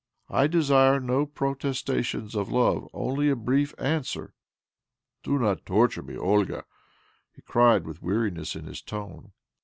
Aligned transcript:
"■ 0.31 0.35
I 0.35 0.47
desire 0.47 0.99
no 0.99 1.27
protestations 1.27 2.33
of 2.33 2.49
love— 2.49 2.87
only 2.91 3.29
a 3.29 3.35
brief 3.35 3.75
answer."' 3.77 4.33
Do 5.23 5.37
not 5.37 5.63
torture 5.63 6.01
me, 6.01 6.17
Olga," 6.17 6.65
he 7.31 7.43
cried 7.43 7.85
with 7.85 8.01
weariness 8.01 8.55
in 8.55 8.65
his 8.65 8.81
tone. 8.81 9.31